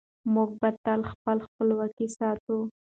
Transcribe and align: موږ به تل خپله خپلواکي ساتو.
موږ 0.33 0.49
به 0.59 0.69
تل 0.83 1.01
خپله 1.11 1.41
خپلواکي 1.47 2.07
ساتو. 2.17 2.57